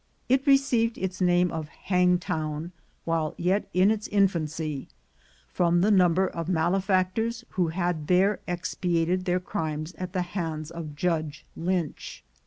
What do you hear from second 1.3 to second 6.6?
of Hangtown while yet in its infancy from the number of